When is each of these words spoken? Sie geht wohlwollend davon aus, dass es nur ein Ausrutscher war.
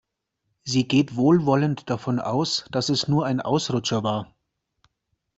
Sie 0.63 0.87
geht 0.87 1.15
wohlwollend 1.15 1.91
davon 1.91 2.17
aus, 2.19 2.65
dass 2.71 2.89
es 2.89 3.07
nur 3.07 3.27
ein 3.27 3.39
Ausrutscher 3.39 4.01
war. 4.01 4.33